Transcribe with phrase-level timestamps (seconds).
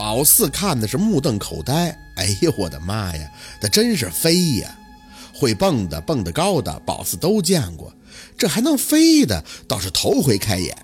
[0.00, 1.94] 宝四看的是目瞪口呆。
[2.16, 4.74] 哎呦我的妈呀，那真是飞呀！
[5.34, 7.92] 会蹦的、蹦的高的，宝四都见过，
[8.38, 10.74] 这还能飞的倒是头回开眼。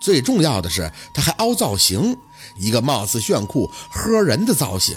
[0.00, 2.16] 最重要的是，他还凹造型，
[2.58, 4.96] 一个貌似炫酷、呵人的造型。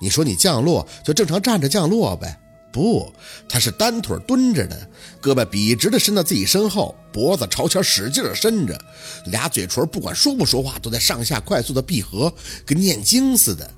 [0.00, 2.38] 你说你降落就正常站着降落呗？
[2.72, 3.12] 不，
[3.48, 4.88] 他是单腿蹲着的，
[5.22, 8.78] 胳膊笔直的伸到自己身后，脖子朝前使劲伸着，
[9.26, 12.32] 俩嘴唇不管说不说话都在上下快速的闭合，
[12.66, 13.70] 跟念经似的。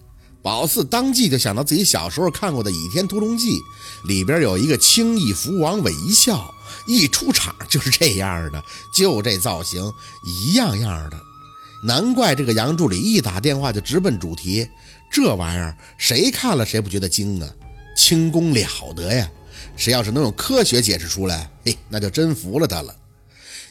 [0.42, 3.58] 宝四当即就想到自己小时候看过的《倚天屠龙记》，
[4.08, 6.52] 里边有一个轻易福王韦一笑，
[6.86, 8.62] 一出场就是这样的，
[8.96, 9.92] 就这造型
[10.24, 11.20] 一样样的。
[11.84, 14.66] 难怪这个杨助理一打电话就直奔主题，
[15.12, 17.48] 这玩意儿谁看了谁不觉得精啊？
[17.98, 19.28] 轻功了得呀！
[19.76, 22.94] 谁要是能用科学解释出来，嘿，那就真服了他了。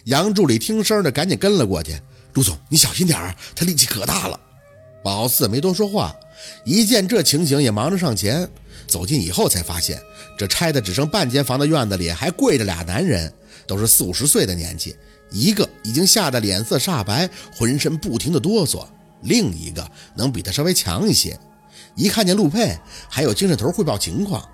[0.03, 1.97] 杨助理听声的赶紧跟了过去，
[2.33, 4.37] 陆总你小心点啊，他力气可大了。
[5.01, 6.13] 宝四没多说话。
[6.65, 8.47] 一见这情形，也忙着上前。
[8.85, 9.97] 走近以后，才发现
[10.37, 13.33] 这拆的只剩半间房的院子里，还跪着俩男人，
[13.65, 14.93] 都是四五十岁的年纪。
[15.31, 18.85] 一个已经吓得脸色煞白，浑身不停的哆嗦；
[19.21, 21.39] 另一个能比他稍微强一些。
[21.97, 22.77] 一看见陆佩，
[23.09, 24.47] 还有精神头汇报情况。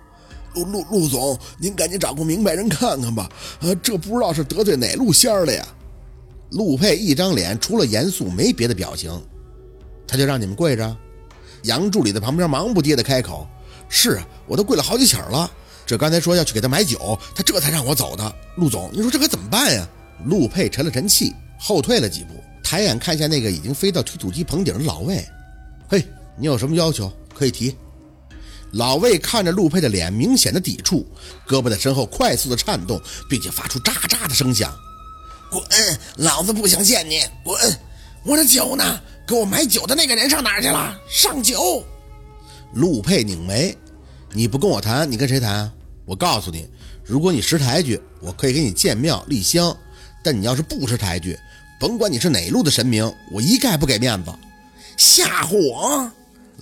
[0.56, 3.30] 陆陆陆总，您赶紧找个明白人看看吧。
[3.60, 5.66] 呃，这不知道是得罪哪路仙儿了呀？
[6.52, 9.12] 陆佩一张脸除了严肃没别的表情，
[10.08, 10.98] 他就让你们跪着。
[11.64, 13.46] 杨助理在旁边忙不迭地开口
[13.90, 15.52] ：“是啊，我都跪了好几起儿了。
[15.86, 18.36] 这刚才说要去给他买酒，他这才让我走的。
[18.56, 19.86] 陆总，你说这可怎么办呀？”
[20.26, 25.26] 陆佩沉了沉气，后退了几步，抬眼看向那个已经飞到推土机棚顶的老魏
[25.90, 26.06] ：“嘿，
[26.38, 27.76] 你有什么要求可以提。”
[28.74, 31.06] 老魏看着陆佩的脸，明显的抵触，
[31.48, 34.74] 胳膊在身后快速的颤动，并且发出喳喳的声响
[35.52, 35.64] ：“滚！
[36.18, 37.22] 老子不想见你！
[37.44, 37.56] 滚！
[38.24, 41.00] 我的酒呢？”给我买酒的那个人上哪儿去了？
[41.10, 41.82] 上酒！
[42.74, 43.74] 陆佩拧眉
[44.34, 45.72] ：“你不跟我谈，你跟谁谈？
[46.04, 46.68] 我告诉你，
[47.06, 49.72] 如果你识抬举，我可以给你建庙立香；
[50.22, 51.40] 但你要是不识抬举，
[51.80, 54.34] 甭管你是哪路的神明，我一概不给面子。”
[54.98, 56.12] 吓唬我！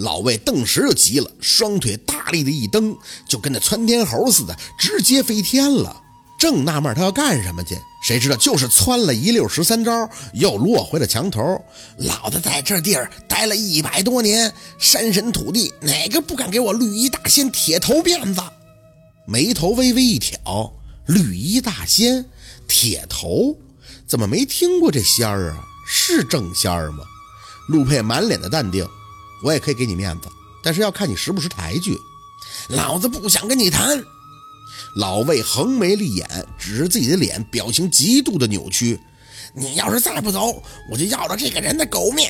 [0.01, 2.95] 老魏顿时就急了，双腿大力的一蹬，
[3.27, 6.01] 就跟那窜天猴似的，直接飞天了。
[6.39, 11.63] 正纳闷他要干什么去，谁知道就是窜了一溜十三招，又落回了墙头。
[11.97, 18.41] 老子在这地儿待了一百多年，山神土地哪个不敢给我绿衣大仙铁头辫子？
[19.27, 20.73] 眉头微微一挑，
[21.05, 22.25] 绿衣大仙
[22.67, 23.55] 铁头，
[24.07, 25.63] 怎么没听过这仙儿啊？
[25.87, 27.03] 是正仙儿吗？
[27.67, 28.83] 陆佩满脸的淡定，
[29.43, 30.29] 我也可以给你面子，
[30.63, 31.97] 但是要看你识不识抬举。
[32.69, 34.03] 老子不想跟你谈。
[34.95, 38.99] 老魏横眉立眼，指着自己的脸，表情极度的扭曲。
[39.53, 42.29] 你要是再不走，我就要了这个人的狗命！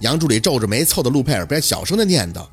[0.00, 2.46] 杨助理皱着眉，凑到陆佩耳边，小声的念叨：“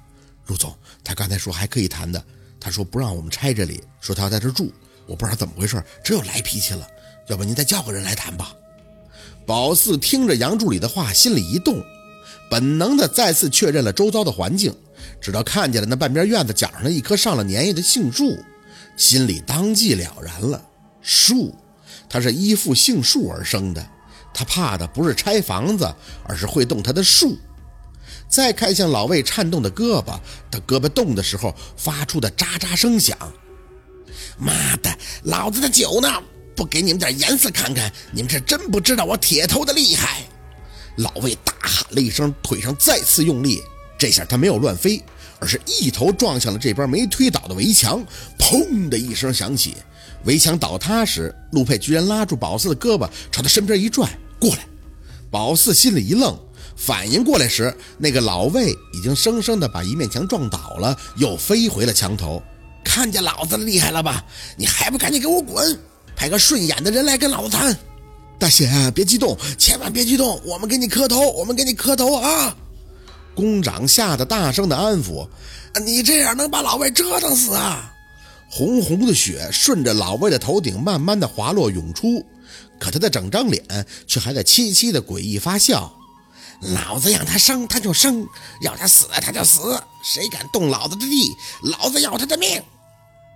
[0.48, 2.24] 陆总，他刚才说还可以谈的，
[2.60, 4.72] 他说不让我们拆这里，说他要在这住。
[5.06, 6.88] 我不知道怎么回事，真有来脾气了。
[7.28, 8.54] 要不您再叫个人来谈吧。”
[9.46, 11.84] 宝四听着杨助理的话，心里一动，
[12.50, 14.74] 本能的再次确认了周遭的环境，
[15.20, 18.38] 直到看见了那半边院子角上的一棵上了年叶的杏树。
[18.98, 20.64] 心里当即了然了，
[21.02, 21.54] 树，
[22.08, 23.86] 它是依附杏树而生的，
[24.34, 27.38] 他怕的不是拆房子，而是会动他的树。
[28.28, 30.18] 再看向老魏颤动的胳膊，
[30.50, 33.18] 他胳膊动的时候发出的喳喳声响。
[34.38, 36.10] 妈的，老子的酒呢？
[36.56, 40.24] 不给你们点颜色看看，你们是真不知道我铁头的厉害！
[40.98, 43.62] 老魏大喊了一声，腿上再次用力，
[43.98, 45.04] 这下他没有乱飞。
[45.38, 48.04] 而是一头撞向了这边没推倒的围墙，
[48.40, 49.76] 砰的一声响起，
[50.24, 54.66] 围墙倒塌时，陆佩居然拉住宝四的胳膊，朝他身边一拽过来。
[55.30, 56.40] 宝四心里一愣，
[56.78, 62.42] 反应过来时，那个老魏已经生生的把一面墙撞倒了，又飞回了墙头。
[62.82, 64.24] 看见老子厉害了吧？
[64.56, 65.78] 你还不赶紧给我滚！
[66.16, 67.78] 派个顺眼的人来跟老子谈。
[68.38, 72.56] 大仙，别激动，千万别激动，我们给你磕头，我们给你磕头啊！
[73.34, 75.28] 工长吓得大声的安抚
[75.86, 77.94] ：“你这样能把老魏折腾死啊！”
[78.50, 82.26] 红红的血顺着老魏的头顶慢慢的滑落涌出，
[82.80, 83.64] 可他的整张脸
[84.08, 85.94] 却还在凄凄的诡异发笑。
[86.62, 88.26] 老子让他生他就生，
[88.62, 91.30] 要他死他就死，谁敢动老子的地，
[91.64, 92.62] 老子要他的命！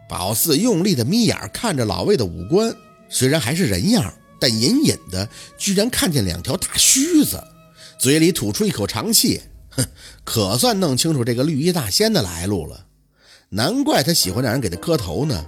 [0.08, 2.74] 宝四用力的眯眼看着老魏的五官，
[3.10, 5.28] 虽然还是人样，但隐隐的
[5.58, 7.44] 居然看见两条大须子，
[8.00, 9.42] 嘴里吐出一口长气。
[9.70, 9.86] 哼，
[10.24, 12.86] 可算弄清楚这个绿衣大仙的来路了，
[13.50, 15.46] 难怪他喜欢让人给他磕头呢，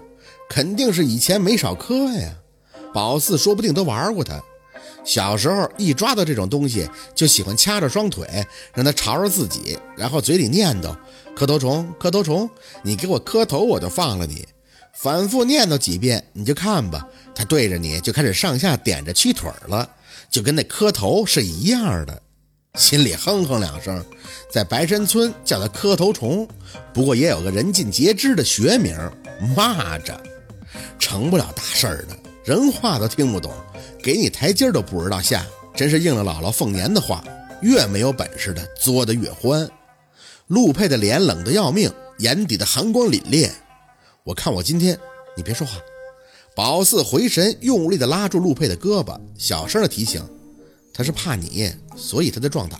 [0.49, 2.35] 肯定是以前没少磕呀。
[2.93, 4.41] 宝四说不定都玩过他，
[5.05, 10.95] 小时候一抓到这种东西，就喜欢掐着双腿，让他朝着自己，然后嘴里念叨
[11.35, 12.49] ：“磕头虫，磕头虫，
[12.83, 14.45] 你给我磕头，我就放了你。”
[14.93, 19.89] 反复念叨几遍，你就看吧，他对着你就开始上下点着七腿了，
[20.29, 22.21] 就跟那磕头是一样的。
[22.75, 24.03] 心里哼哼两声，
[24.49, 26.47] 在白山村叫他磕头虫，
[26.93, 28.95] 不过也有个人尽皆知的学名——
[29.57, 30.15] 蚂蚱，
[30.99, 33.51] 成不了大事儿的，人话都听不懂。
[34.01, 35.45] 给你台阶都不知道下，
[35.75, 37.23] 真是应了姥姥凤年的话：
[37.61, 39.69] 越没有本事的作得越欢。
[40.47, 43.49] 陆佩的脸冷得要命，眼底的寒光凛冽。
[44.23, 44.97] 我看我今天，
[45.35, 45.79] 你别说话。
[46.55, 50.21] 宝四回神，用力地拉住陆佩的胳膊，小声地提醒
[50.93, 52.79] ：“他是怕你，所以他在壮胆。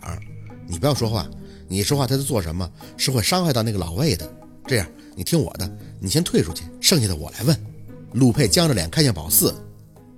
[0.67, 1.27] 你不要说话，
[1.67, 4.31] 你说话他在做什么，是会伤害到那个老魏的。
[4.67, 5.67] 这样，你听我的，
[5.99, 7.65] 你先退出去，剩下的我来问。”
[8.13, 9.55] 陆佩僵着脸看向宝四：“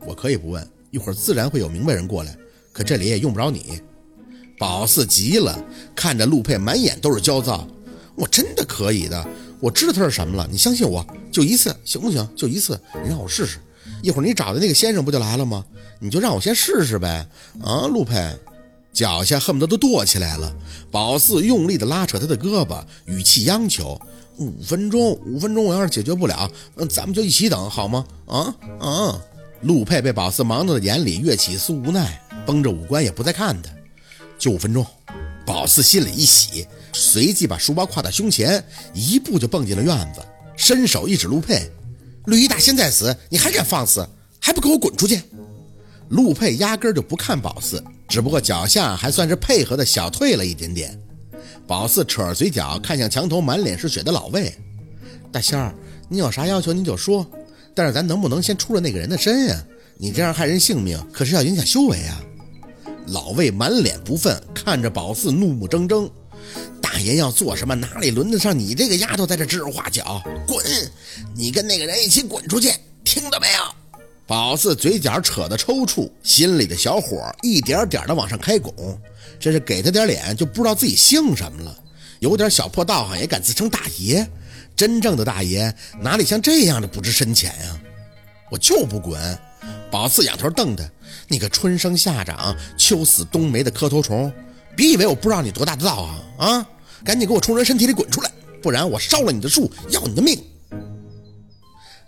[0.06, 2.38] 我可以不问。”一会儿自然会有明白人过来，
[2.74, 3.81] 可这里也用不着你。
[4.60, 5.58] 宝四急了，
[5.96, 7.66] 看着陆佩，满眼都是焦躁。
[8.16, 9.26] 我真的可以的，
[9.63, 12.27] 我知道他是什么了，你相信我，就一次行不行？
[12.36, 13.60] 就一次，你让我试试。
[14.01, 15.63] 一会儿你找的那个先生不就来了吗？
[16.00, 17.25] 你就让我先试试呗。
[17.62, 18.38] 啊，陆佩，
[18.92, 20.54] 脚下恨不得都跺起来了。
[20.92, 23.98] 宝四用力地拉扯他的胳膊，语气央求：
[24.36, 28.06] 五分钟，五分钟，我要是解决不了，那，咱们就一起等，好吗？
[28.25, 29.21] 啊啊！
[29.62, 33.71] 陆佩被宝四忙到的眼里跃起丝无奈，绷着五官也不再看他。
[34.38, 34.86] 就五分钟，
[35.45, 38.63] 宝四心里一喜，随即把书包挎到胸前，
[38.94, 40.22] 一步就蹦进了院子，
[40.56, 41.69] 伸手一指陆佩
[42.28, 44.07] ：“绿衣大仙在此，你还敢放肆？
[44.40, 45.22] 还不给我滚出去！”
[46.10, 50.98] 陆佩压根儿就不看宝四，只不过脚下还算是配合的小退了一点点。
[51.66, 54.54] 宝四扯着嘴角看向墙头满脸是血的老魏
[55.31, 55.74] ：“大仙儿，
[56.07, 57.25] 你有啥要求您就说。”
[57.75, 59.63] 但是咱能不能先出了那个人的身呀？
[59.98, 62.22] 你这样害人性命，可是要影响修为啊！
[63.07, 66.07] 老魏满脸不忿，看着宝四怒目睁睁。
[66.94, 70.22] 大爷要做什么，哪里轮得上你这个丫头在这指手画脚？
[70.45, 70.63] 滚！
[71.36, 72.72] 你跟那个人一起滚出去，
[73.04, 73.63] 听到没有？
[74.28, 78.72] 宝四嘴角扯得抽搐，心里的小火一点点的往上开拱。
[79.40, 81.75] 这是给他点脸就不知道自己姓什么了，
[82.19, 84.25] 有点小破道行也敢自称大爷。
[84.75, 87.81] 真正的大爷哪里像这样的不知深浅呀？
[88.51, 89.19] 我就不滚！
[89.90, 90.84] 宝四仰头瞪他
[91.28, 94.31] ：“你个春生夏长、秋死冬梅的磕头虫，
[94.75, 96.69] 别以为我不知道你多大的道行啊！
[97.04, 100.42] 赶紧给我从人身体里滚出来，不然我烧了你的树，要你的命！”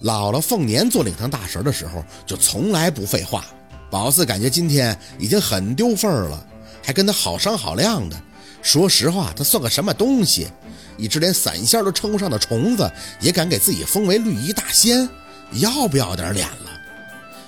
[0.02, 3.46] 姥姥凤年做领堂大神的时候，就从来不废话。
[3.90, 6.48] 宝四感觉今天已经很丢份儿了，
[6.84, 8.22] 还跟他好商好量的。
[8.62, 10.48] 说实话，他算个什么东西？
[10.98, 15.08] 一只连散仙都称不上的虫子，也敢给自己封为绿衣大仙，
[15.54, 16.72] 要不要点脸了？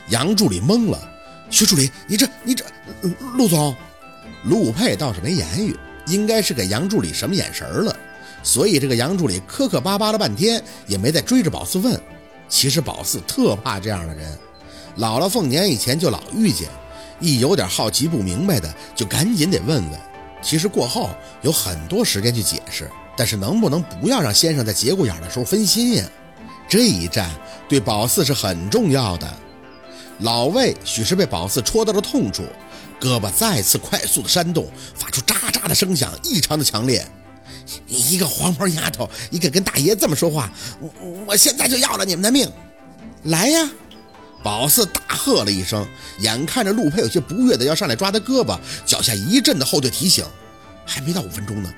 [0.09, 0.99] 杨助理懵了，
[1.49, 2.63] 徐助理，你这你这，
[3.35, 3.75] 陆总，
[4.43, 5.75] 陆佩倒是没言语，
[6.07, 7.95] 应该是给杨助理什么眼神了，
[8.41, 11.99] 所以这个杨助理磕磕巴巴了半天，也没再追着宝四问。
[12.49, 14.37] 其实宝四特怕这样的人，
[14.97, 16.69] 姥姥凤年以前就老遇见，
[17.19, 19.99] 一有点好奇不明白的，就赶紧得问问。
[20.41, 21.09] 其实过后
[21.41, 22.89] 有很多时间去解释。
[23.19, 26.05] 但是能不能不要让先生在节骨眼的时候分心呀？
[26.69, 27.31] 这一战
[27.67, 29.27] 对宝四是很重要的。
[30.19, 32.43] 老魏许是被宝四戳到了痛处，
[32.99, 37.05] 胳膊再次快速的扇动，发出喳喳的声响，异常的强烈。
[37.85, 40.51] 你一个黄毛丫头，你敢跟大爷这么说话？
[40.79, 40.89] 我
[41.27, 42.49] 我现在就要了你们的命！
[43.23, 43.69] 来呀！
[44.43, 45.85] 宝四大喝了一声，
[46.19, 50.23] 眼看着陆佩有些不悦的要上来抓他胳膊，脚下一阵的后退提醒，
[50.85, 51.73] 还没到五分钟呢。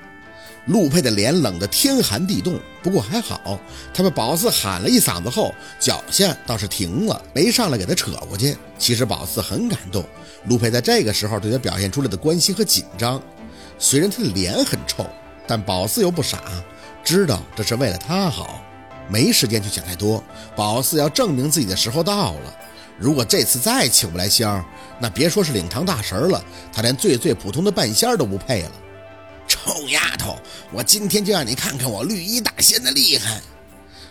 [0.66, 3.58] 陆佩的脸冷得天寒地冻，不过还好，
[3.92, 8.56] 他被宝四喊了一嗓子后，脚下倒是停了，没上来给他扯过去。
[8.78, 10.04] 其实宝四很感动，
[10.44, 13.20] 陆佩在这个时候对他表现出来的关心和紧张。
[13.78, 15.04] 虽然他的脸很臭，
[15.46, 16.38] 但宝四又不傻，
[17.02, 18.62] 知道这是为了他好，
[19.08, 20.22] 没时间去想太多。
[20.54, 22.56] 宝四要证明自己的时候到了，
[22.98, 24.64] 如果这次再请不来仙儿，
[25.00, 28.70] 那别说是领堂大神了，他连最最普通的半仙都不配了。
[29.48, 30.38] 臭丫头，
[30.72, 33.40] 我今天就让你看看我绿衣大仙的厉害！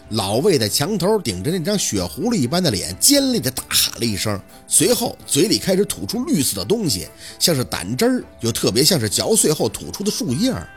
[0.10, 4.38] 老魏在墙头顶着那张血葫芦一般的脸，尖利的大喊了一声，
[4.68, 7.08] 随后嘴里开始吐出绿色的东西，
[7.40, 10.68] 像是胆汁儿，又特别像是嚼碎后吐出的树叶儿，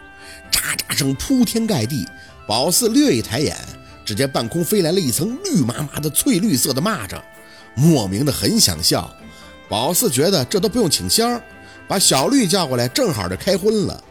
[0.52, 2.06] 喳喳声铺天盖地。
[2.46, 3.56] 宝四略一抬眼，
[4.04, 7.20] 只见半空飞来了一层绿麻麻的翠绿色的蚂蚱，
[7.74, 9.12] 莫名的很想笑。
[9.68, 11.42] 宝四觉得这都不用请仙儿，
[11.88, 14.04] 把小绿叫过来，正好就开荤了。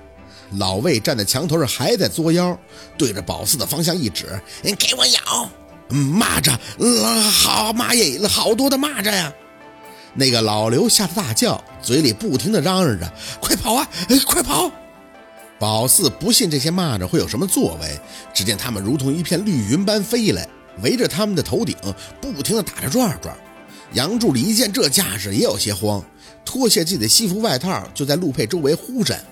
[0.52, 2.58] 老魏站在墙头上，还在作妖，
[2.98, 4.28] 对着宝四的方向一指
[4.62, 5.50] ：“你给我咬！”
[5.90, 6.58] 蚂蚱，
[7.30, 9.32] 好妈耶，好多的蚂蚱呀！
[10.14, 14.72] 那个老刘吓得大叫，嘴里不停地嚷嚷着：“快跑啊，哎，快跑！”
[15.60, 18.00] 宝四不信这些蚂蚱会有什么作为，
[18.34, 20.48] 只见他们如同一片绿云般飞来，
[20.82, 21.76] 围着他们的头顶
[22.20, 23.36] 不停地打着转转。
[23.94, 26.04] 杨助理一见这架势，也有些慌，
[26.44, 29.24] 脱下自己的西服外套，就在陆佩周围呼闪。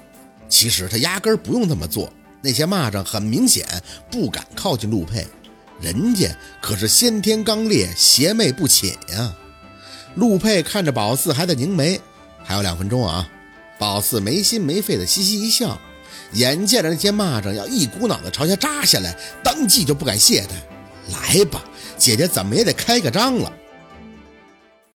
[0.49, 3.65] 其实他压根儿不用这么做，那些蚂蚱很明显
[4.11, 5.25] 不敢靠近陆佩，
[5.79, 9.33] 人家可是先天刚烈，邪魅不侵呀。
[10.15, 12.01] 陆佩看着宝四还在凝眉，
[12.43, 13.29] 还有两分钟啊！
[13.77, 15.79] 宝四没心没肺的嘻嘻一笑，
[16.33, 21.13] 眼见着那些蚂蚱要一股脑的朝下扎下来，当即就不敢懈怠。
[21.13, 21.63] 来吧，
[21.97, 23.53] 姐姐怎么也得开个张了。